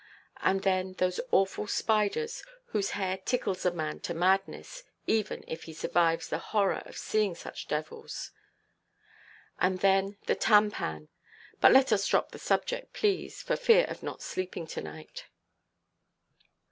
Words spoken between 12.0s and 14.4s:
drop the subject, please, for fear of not